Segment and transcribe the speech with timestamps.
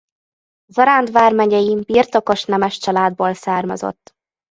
[0.67, 4.13] Zaránd vármegyei birtokos nemes családból származott.